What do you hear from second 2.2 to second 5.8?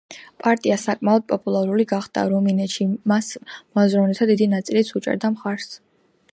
რუმინეთში მას მოაზროვნეთა დიდი ნაწილიც უჭერდა მხარს.